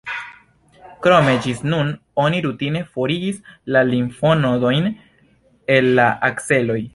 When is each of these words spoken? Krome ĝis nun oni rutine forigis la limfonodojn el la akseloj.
Krome 1.07 1.33
ĝis 1.43 1.59
nun 1.73 1.91
oni 2.23 2.39
rutine 2.45 2.81
forigis 2.95 3.37
la 3.77 3.85
limfonodojn 3.91 4.89
el 5.77 5.93
la 6.03 6.09
akseloj. 6.33 6.81